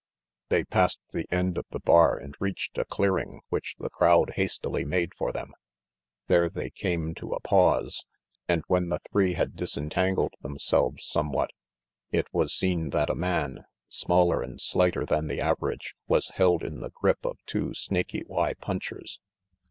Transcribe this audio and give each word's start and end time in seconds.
They 0.49 0.63
passed 0.63 0.99
the 1.13 1.27
end 1.31 1.59
of 1.59 1.65
the 1.69 1.79
bar 1.79 2.17
and 2.17 2.35
reached 2.39 2.75
a 2.79 2.85
clearing 2.85 3.41
which 3.49 3.75
the 3.77 3.91
crowd 3.91 4.31
hastily 4.35 4.83
made 4.83 5.13
for 5.13 5.31
them. 5.31 5.53
There 6.25 6.49
they 6.49 6.71
came 6.71 7.13
to 7.13 7.33
a 7.33 7.39
pause 7.39 8.03
and 8.47 8.63
when 8.65 8.89
the 8.89 8.97
three 9.11 9.33
had 9.33 9.55
disentangled 9.55 10.33
themselves 10.41 11.05
some 11.05 11.27
206 11.31 11.37
RANGY 11.37 11.53
PETE 12.23 12.27
what 12.31 12.31
it 12.31 12.33
was 12.45 12.51
seen 12.57 12.89
that 12.89 13.11
a 13.11 13.15
man, 13.15 13.59
smaller 13.89 14.41
and 14.41 14.57
sli 14.57 15.07
than 15.07 15.27
the 15.27 15.39
average, 15.39 15.93
was 16.07 16.29
held 16.33 16.63
in 16.63 16.79
the 16.79 16.89
grip 16.89 17.23
of 17.23 17.37
two 17.45 17.75
Snaky 17.75 18.23
k 18.23 18.53
punchers. 18.55 19.19